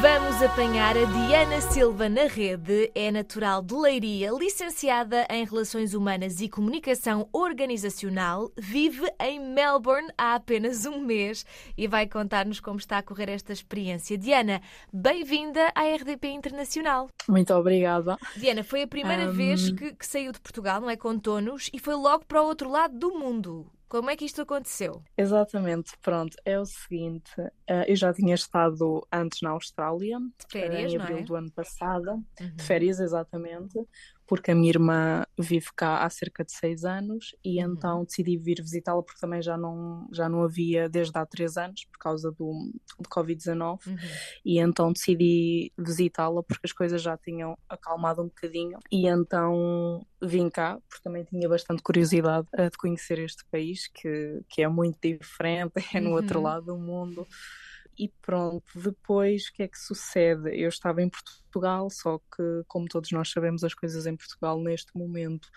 [0.00, 6.40] Vamos apanhar a Diana Silva na rede, é natural de Leiria, licenciada em Relações Humanas
[6.40, 11.44] e Comunicação Organizacional, vive em Melbourne há apenas um mês
[11.76, 14.16] e vai contar-nos como está a correr esta experiência.
[14.16, 17.08] Diana, bem-vinda à RDP Internacional.
[17.28, 18.16] Muito obrigada.
[18.36, 20.96] Diana, foi a primeira Um, vez que, que saiu de Portugal, não é?
[20.96, 23.66] Com tonos, e foi logo para o outro lado do mundo.
[23.88, 25.04] Como é que isto aconteceu?
[25.16, 27.32] Exatamente, pronto, é o seguinte,
[27.66, 31.24] eh, eu já tinha estado antes na Austrália, De férias, em não abril é?
[31.24, 32.56] do ano passado, Uhum.
[32.56, 33.74] de férias exatamente,
[34.28, 37.72] porque a minha irmã vive cá há cerca de seis anos e Uhum.
[37.72, 41.84] então decidi vir visitá-la porque também já não, já não havia desde há três anos
[41.86, 43.96] por causa do, do Covid-19 Uhum.
[44.44, 50.50] e então decidi visitá-la porque as coisas já tinham acalmado um bocadinho e então vim
[50.50, 55.72] cá porque também tinha bastante curiosidade de conhecer este país que, que é muito diferente,
[55.94, 56.44] é no outro Uhum.
[56.44, 57.26] lado do mundo.
[57.98, 60.50] E pronto, depois o que é que sucede?
[60.56, 64.96] Eu estava em Portugal, só que, como todos nós sabemos, as coisas em Portugal neste
[64.96, 65.48] momento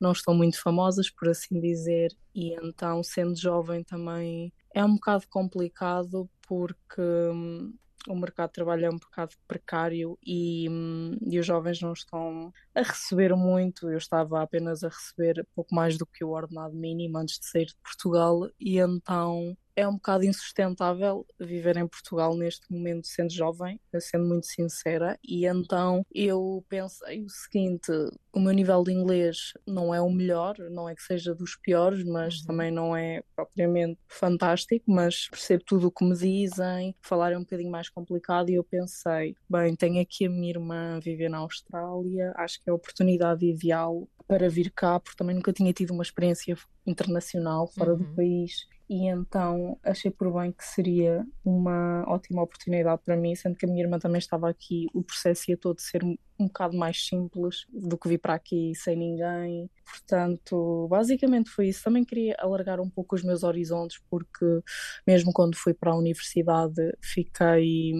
[0.00, 5.26] não estão muito famosas, por assim dizer, e então, sendo jovem, também é um bocado
[5.28, 7.74] complicado porque hum,
[8.08, 12.52] o mercado de trabalho é um bocado precário e, hum, e os jovens não estão
[12.74, 13.90] a receber muito.
[13.90, 17.66] Eu estava apenas a receber pouco mais do que o ordenado mínimo antes de sair
[17.66, 23.78] de Portugal, e então é um bocado insustentável viver em Portugal neste momento, sendo jovem,
[24.00, 25.18] sendo muito sincera.
[25.24, 27.92] E então eu pensei o seguinte:
[28.34, 32.02] o meu nível de inglês não é o melhor, não é que seja dos piores,
[32.04, 32.46] mas Uhum.
[32.46, 34.84] também não é propriamente fantástico.
[34.88, 38.50] Mas percebo tudo o que me dizem, falar é um bocadinho mais complicado.
[38.50, 42.68] E eu pensei: bem, tenho aqui a minha irmã a viver na Austrália, acho que
[42.70, 47.66] é a oportunidade ideal para vir cá, porque também nunca tinha tido uma experiência internacional
[47.68, 48.14] fora do Uhum.
[48.14, 48.66] país.
[48.88, 53.68] E então achei por bem que seria uma ótima oportunidade para mim, sendo que a
[53.68, 57.98] minha irmã também estava aqui, o processo ia todo ser um, bocado mais simples do
[57.98, 59.68] que vir para aqui sem ninguém.
[59.84, 61.82] Portanto, basicamente foi isso.
[61.82, 64.62] Também queria alargar um pouco os meus horizontes, porque
[65.06, 67.92] mesmo quando fui para a universidade, fiquei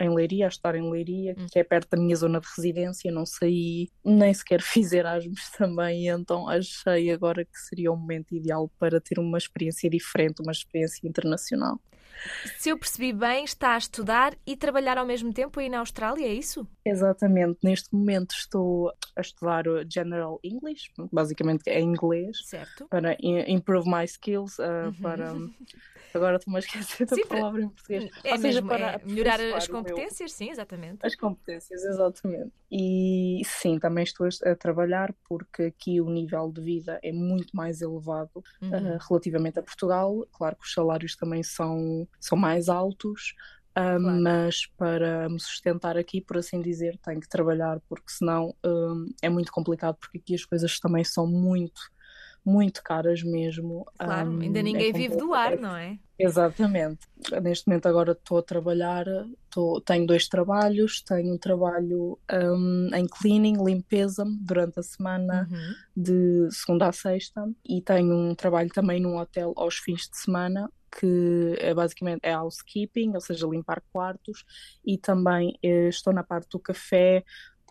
[0.00, 1.46] em Leiria, a estar em Leiria, Hum.
[1.50, 6.08] que é perto da minha zona de residência, não saí, nem sequer fiz Erasmus também,
[6.08, 11.06] então achei agora que seria o momento ideal para ter uma experiência diferente, uma experiência
[11.06, 11.78] internacional.
[12.58, 16.26] Se eu percebi bem, está a estudar e trabalhar ao mesmo tempo aí na Austrália,
[16.26, 16.66] é isso?
[16.84, 22.86] Exatamente, neste momento estou a estudar o General English, basicamente é inglês, Certo.
[22.88, 24.92] para improve my skills, uh, Uhum.
[25.02, 25.32] para.
[26.14, 28.04] Agora estou-me a esquecer da palavra em português.
[28.22, 30.98] É Ou seja, mesmo, para é melhorar as o meu- competências, sim, exatamente.
[31.02, 32.52] As competências, exatamente.
[32.70, 37.54] E sim, também estou a a trabalhar porque aqui o nível de vida é muito
[37.56, 38.96] mais elevado Uhum.
[38.96, 40.26] uh, relativamente a Portugal.
[40.32, 43.34] Claro que os salários também são, são mais altos,
[43.76, 44.22] uh, Claro.
[44.22, 49.28] mas para me sustentar aqui, por assim dizer, tenho que trabalhar porque senão um, é
[49.28, 51.80] muito complicado porque aqui as coisas também são muito,
[52.44, 53.84] muito caras mesmo.
[53.98, 55.98] Claro, Um, ainda é ninguém vive do ar, não é?
[56.18, 57.00] Exatamente.
[57.42, 59.06] Neste momento agora estou a trabalhar,
[59.44, 65.74] estou- tenho dois trabalhos, tenho um trabalho hum, em cleaning, limpeza, durante a semana Uhum.
[65.96, 70.70] de segunda a sexta e tenho um trabalho também num hotel aos fins de semana
[71.00, 74.44] que é basicamente é housekeeping, ou seja, limpar quartos
[74.84, 77.24] e também eh, estou na parte do café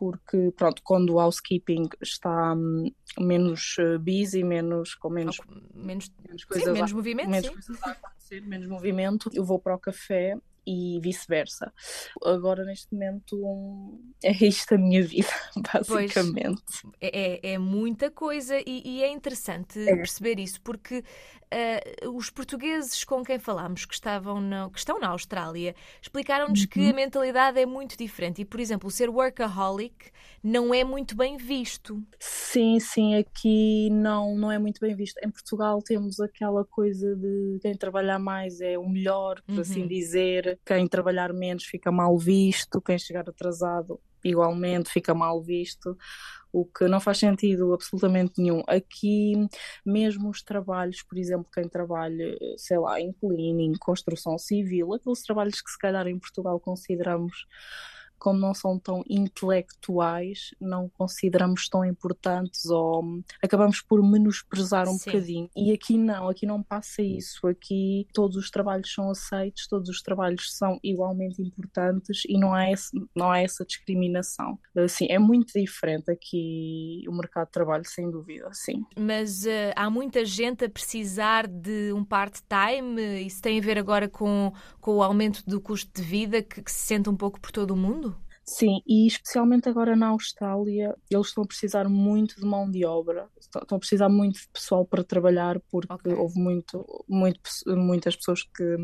[0.05, 5.37] porque, pronto, quando o housekeeping está hum, menos eh, busy, menos, com menos,
[5.75, 7.53] Menos, menos sim, coisas menos a- movimento, menos sim.
[7.53, 10.35] coisas a acontecer, menos movimento, eu vou para o café
[10.65, 11.71] e vice-versa.
[12.23, 15.29] Agora, neste momento, é isto a minha vida,
[15.79, 16.63] basicamente.
[16.99, 19.95] É, é- é muita coisa e, e é interessante É.
[19.95, 21.03] perceber isso, porque
[21.51, 26.79] ah, os portugueses com quem falámos que, estavam na- que estão na Austrália explicaram-nos que
[26.79, 26.89] Uhum.
[26.89, 30.11] a mentalidade é muito diferente e, por exemplo, ser workaholic
[30.43, 32.01] não é muito bem visto.
[32.19, 35.17] Sim, sim, aqui não, não é muito bem visto.
[35.25, 39.87] Em Portugal temos aquela coisa de quem trabalhar mais é o melhor, por assim Uhum.
[39.87, 45.97] dizer, quem trabalhar menos fica mal visto, quem chegar atrasado igualmente fica mal visto,
[46.51, 48.63] o que não faz sentido absolutamente nenhum.
[48.67, 49.33] Aqui,
[49.85, 55.61] mesmo os trabalhos, por exemplo, quem trabalha, sei lá, em cleaning, construção civil, aqueles trabalhos
[55.61, 57.45] que se calhar em Portugal consideramos
[58.21, 63.03] como não são tão intelectuais, não consideramos tão importantes ou
[63.41, 65.11] acabamos por menosprezar um Sim.
[65.11, 65.49] bocadinho.
[65.55, 67.47] E aqui não, aqui não passa isso.
[67.47, 72.69] Aqui todos os trabalhos são aceitos, todos os trabalhos são igualmente importantes e não há,
[72.69, 74.59] esse, não há essa discriminação.
[74.75, 78.85] Assim, é muito diferente aqui o mercado de trabalho, sem dúvida, sim.
[78.95, 83.25] Mas uh, há muita gente a precisar de um part-time?
[83.25, 86.71] Isso tem a ver agora com, com o aumento do custo de vida que, que
[86.71, 88.10] se sente um pouco por todo o mundo?
[88.43, 93.29] Sim, e especialmente agora na Austrália, eles estão a precisar muito de mão de obra,
[93.39, 96.13] estão a precisar muito de pessoal para trabalhar, porque okay.
[96.13, 98.77] houve muito, muito, muitas pessoas que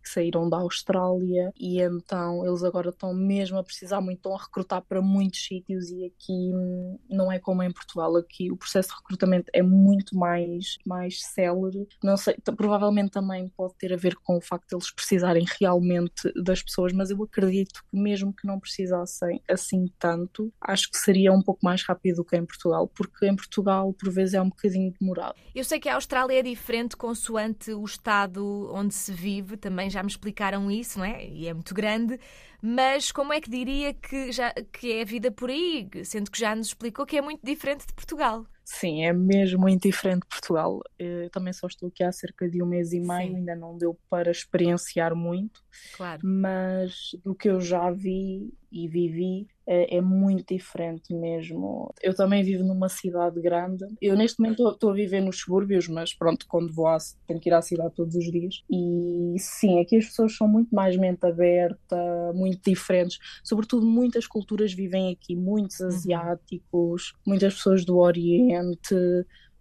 [0.00, 4.42] que saíram da Austrália e então eles agora estão mesmo a precisar muito, estão a
[4.42, 8.90] recrutar para muitos sítios e aqui hum, não é como em Portugal, aqui o processo
[8.90, 11.86] de recrutamento é muito mais, mais célere.
[12.02, 16.32] Não sei, provavelmente também pode ter a ver com o facto de eles precisarem realmente
[16.42, 21.32] das pessoas, mas eu acredito que mesmo que não precisassem assim tanto, acho que seria
[21.32, 24.48] um pouco mais rápido do que em Portugal, porque em Portugal por vezes é um
[24.48, 25.34] bocadinho demorado.
[25.54, 30.02] Eu sei que a Austrália é diferente consoante o estado onde se vive, também já
[30.02, 31.26] me explicaram isso, não é?
[31.26, 32.18] E é muito grande,
[32.62, 36.38] mas como é que diria que, já, que é a vida por aí, sendo que
[36.38, 38.46] já nos explicou que é muito diferente de Portugal?
[38.64, 40.80] Sim, é mesmo muito diferente de Portugal.
[40.96, 43.36] Eu também só estou aqui há cerca de um mês e meio, Sim.
[43.38, 45.60] ainda não deu para experienciar muito,
[45.96, 46.20] claro.
[46.22, 51.94] mas do que eu já vi e vivi é, é, muito diferente mesmo.
[52.02, 53.84] Eu também vivo numa cidade grande.
[54.02, 57.48] Eu neste momento estou a viver nos subúrbios, mas pronto, quando vou à, tenho que
[57.48, 58.64] ir à cidade todos os dias.
[58.68, 61.96] E sim, aqui as pessoas são muito mais mente aberta,
[62.34, 63.18] muito diferentes.
[63.44, 65.86] Sobretudo muitas culturas vivem aqui, muitos uhum.
[65.86, 68.96] asiáticos, muitas pessoas do Oriente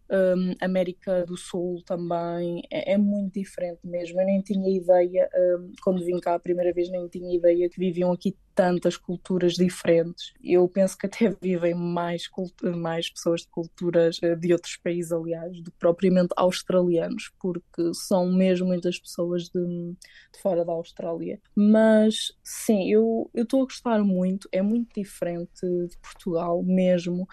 [0.10, 4.20] um, América do Sul também, é, é, muito diferente mesmo.
[4.20, 7.80] Eu nem tinha ideia, um, quando vim cá a primeira vez, nem tinha ideia que
[7.80, 10.34] viviam aqui tantas culturas diferentes.
[10.44, 12.30] Eu penso que até vivem mais,
[12.76, 18.32] mais pessoas de culturas eh, de outros países, aliás, do que propriamente australianos, porque são
[18.32, 21.40] mesmo muitas pessoas de, de fora da Austrália.
[21.56, 27.28] Mas sim, eu estou a gostar muito, é muito diferente de Portugal mesmo.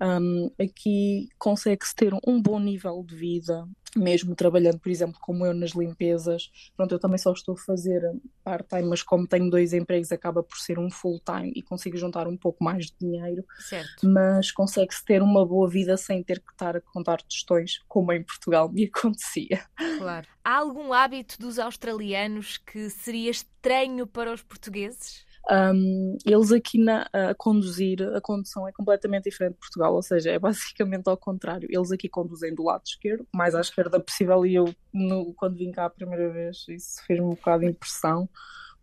[0.00, 3.66] Um, aqui consegue-se ter um bom nível de vida,
[3.96, 8.02] mesmo trabalhando, por exemplo, como eu nas limpezas, pronto, eu também só estou a fazer
[8.42, 12.36] part-time, mas como tenho dois empregos, acaba por ser um full-time e consigo juntar um
[12.36, 13.44] pouco mais de dinheiro.
[13.58, 14.08] Certo.
[14.08, 18.22] Mas consegue-se ter uma boa vida sem ter que estar a contar tostões, como em
[18.22, 19.64] Portugal me acontecia.
[19.98, 20.26] Claro.
[20.44, 25.24] Há algum hábito dos australianos que seria estranho para os portugueses?
[25.50, 30.30] Um, eles aqui na, a conduzir, a condução é completamente diferente de Portugal, ou seja,
[30.30, 31.68] é basicamente ao contrário.
[31.70, 35.72] Eles aqui conduzem do lado esquerdo, mais à esquerda possível, e eu, no, quando vim
[35.72, 38.28] cá a primeira vez, isso fez-me um bocado de impressão,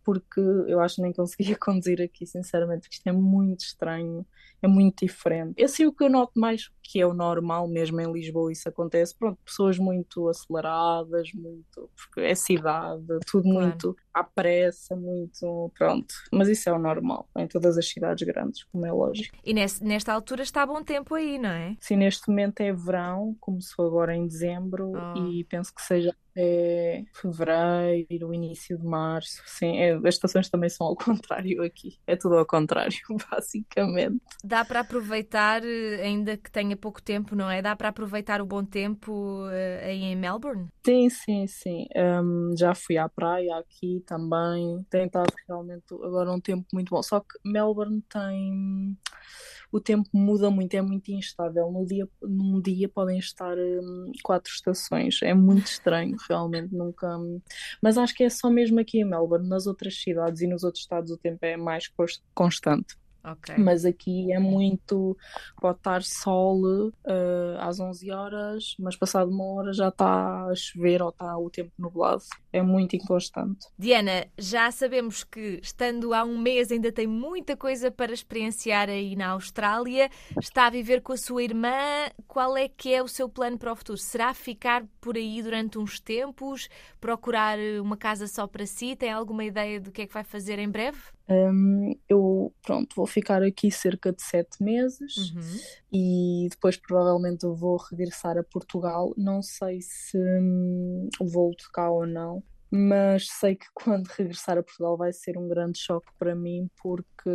[0.04, 4.26] porque eu acho que nem conseguia conduzir aqui, sinceramente, porque isto é muito estranho
[4.62, 5.54] é muito diferente.
[5.56, 8.68] Esse é o que eu noto mais que é o normal mesmo em Lisboa, isso
[8.68, 9.14] acontece.
[9.16, 13.66] Pronto, pessoas muito aceleradas, muito, porque é cidade, tudo claro.
[13.66, 16.14] muito à pressa, muito, pronto.
[16.32, 19.36] Mas isso é o normal em todas as cidades grandes, como é lógico.
[19.44, 21.76] E nesse, nesta altura está bom tempo aí, não é?
[21.80, 25.18] Sim, neste momento é verão, começou agora em dezembro oh.
[25.18, 29.42] e penso que seja até fevereiro, início de março.
[29.46, 31.98] Sim, é, as estações também são ao contrário aqui.
[32.06, 32.98] É tudo ao contrário,
[33.30, 37.62] basicamente dá para aproveitar, eh, ainda que tenha pouco tempo, não é?
[37.62, 39.12] Dá para aproveitar o bom tempo
[39.46, 40.68] uh, aí em Melbourne?
[40.84, 41.86] Sim, sim, sim.
[41.94, 44.84] Um, já fui à praia aqui também.
[44.90, 47.02] Tem estado realmente agora um tempo muito bom.
[47.02, 48.98] Só que Melbourne tem.
[49.72, 51.70] O tempo muda muito, é muito instável.
[51.70, 55.20] No dia, num dia podem estar um, quatro estações.
[55.22, 56.74] É muito estranho, realmente.
[56.74, 57.08] Nunca.
[57.82, 59.48] Mas acho que é só mesmo aqui em Melbourne.
[59.48, 61.90] Nas outras cidades e nos outros estados o tempo é mais
[62.34, 62.96] constante.
[63.24, 63.56] Okay.
[63.58, 65.16] Mas aqui é muito.
[65.60, 66.92] Pode estar sol uh,
[67.58, 71.70] às 11 horas, mas passado uma hora já está a chover ou está o tempo
[71.78, 72.22] nublado.
[72.52, 73.66] É muito inconstante.
[73.78, 79.14] Diana, já sabemos que estando há um mês ainda tem muita coisa para experienciar aí
[79.14, 80.10] na Austrália.
[80.40, 81.70] Está a viver com a sua irmã.
[82.26, 83.98] Qual é que é o seu plano para o futuro?
[83.98, 86.68] Será ficar por aí durante uns tempos?
[87.00, 88.96] Procurar uma casa só para si?
[88.96, 90.98] Tem alguma ideia do que é que vai fazer em breve?
[91.30, 95.60] Um, eu, pronto, vou ficar aqui cerca de sete meses uhum.
[95.92, 99.14] e depois provavelmente vou regressar a Portugal.
[99.16, 104.96] Não sei se hum, volto cá ou não, mas sei que quando regressar a Portugal
[104.96, 107.30] vai ser um grande choque para mim porque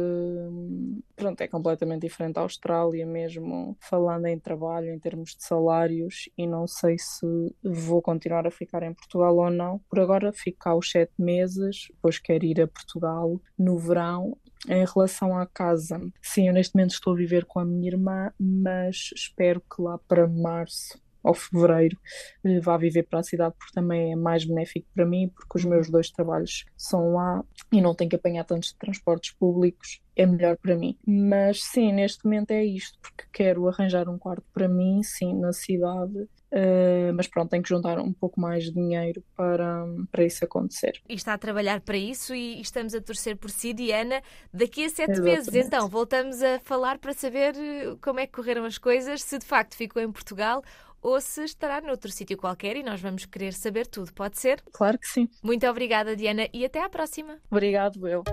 [1.15, 6.47] pronto, é completamente diferente da Austrália mesmo falando em trabalho, em termos de salários e
[6.47, 7.25] não sei se
[7.63, 9.79] vou continuar a ficar em Portugal ou não.
[9.89, 14.37] Por agora fico cá os sete meses, depois quero ir a Portugal no verão
[14.67, 18.31] em relação à casa, sim, eu neste momento estou a viver com a minha irmã,
[18.39, 21.97] mas espero que lá para março ou fevereiro
[22.43, 25.65] eh, vá viver para a cidade porque também é mais benéfico para mim porque os
[25.65, 30.55] meus dois trabalhos são lá e não tenho que apanhar tantos transportes públicos é melhor
[30.57, 30.97] para mim.
[31.05, 35.51] Mas sim, neste momento é isto, porque quero arranjar um quarto para mim, sim, na
[35.51, 40.45] cidade, Uh, mas pronto, tenho que juntar um pouco mais de dinheiro para, para isso
[40.45, 41.01] acontecer.
[41.09, 44.21] E está a trabalhar para isso e estamos a torcer por si, Diana.
[44.53, 45.51] Daqui a sete Exatamente.
[45.51, 49.37] meses, então, voltamos a falar para saber eh, como é que correram as coisas, se
[49.37, 50.63] de facto ficou em Portugal
[51.05, 54.63] ou se estará noutro sítio qualquer e nós vamos querer saber tudo, pode ser?
[54.73, 55.29] Claro que sim.
[55.43, 57.37] Muito obrigada, Diana, e até à próxima.
[57.51, 58.23] Obrigado, eu.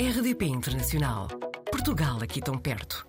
[0.00, 1.28] RDP Internacional.
[1.70, 3.06] Portugal aqui tão perto.